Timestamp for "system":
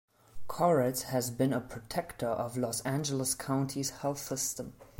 4.17-4.73